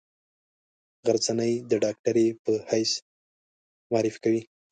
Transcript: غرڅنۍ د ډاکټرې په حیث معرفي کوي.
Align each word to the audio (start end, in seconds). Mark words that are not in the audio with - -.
غرڅنۍ 1.05 1.53
د 1.69 1.71
ډاکټرې 1.83 2.27
په 2.43 2.51
حیث 2.69 2.91
معرفي 3.91 4.19
کوي. 4.23 4.41